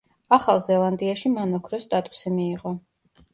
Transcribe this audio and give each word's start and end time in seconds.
ახალ 0.35 0.61
ზელანდიაში 0.67 1.31
მან 1.33 1.53
ოქროს 1.59 1.85
სტატუსი 1.89 2.35
მიიღო. 2.39 2.75